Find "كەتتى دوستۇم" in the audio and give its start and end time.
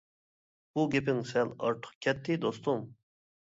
2.09-2.87